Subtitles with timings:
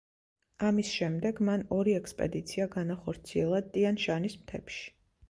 [0.67, 4.83] ამის შემდეგ მან ორი ექსპედიცია განახორციელა ტიან-შანის მთებში.